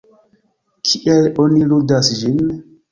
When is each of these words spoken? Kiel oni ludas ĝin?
Kiel 0.91 1.31
oni 1.45 1.71
ludas 1.71 2.13
ĝin? 2.25 2.47